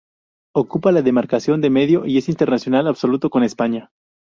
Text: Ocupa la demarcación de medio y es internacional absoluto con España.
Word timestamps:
Ocupa 0.55 0.91
la 0.91 1.03
demarcación 1.03 1.61
de 1.61 1.69
medio 1.69 2.07
y 2.07 2.17
es 2.17 2.27
internacional 2.27 2.87
absoluto 2.87 3.29
con 3.29 3.43
España. 3.43 3.91